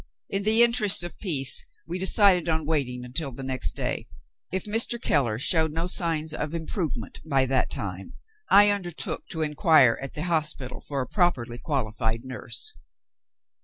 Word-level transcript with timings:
In 0.29 0.41
the 0.41 0.63
interests 0.63 1.03
of 1.03 1.19
peace 1.19 1.63
we 1.85 1.99
decided 1.99 2.49
on 2.49 2.65
waiting 2.65 3.05
until 3.05 3.31
the 3.31 3.43
next 3.43 3.73
day. 3.75 4.07
If 4.51 4.65
Mr. 4.65 4.99
Keller 4.99 5.37
showed 5.37 5.71
no 5.71 5.85
signs 5.85 6.33
of 6.33 6.55
improvement 6.55 7.21
by 7.29 7.45
that 7.45 7.69
time, 7.69 8.15
I 8.49 8.71
undertook 8.71 9.27
to 9.27 9.43
inquire 9.43 9.99
at 10.01 10.15
the 10.15 10.23
hospital 10.23 10.81
for 10.81 11.01
a 11.01 11.07
properly 11.07 11.59
qualified 11.59 12.21
nurse. 12.25 12.73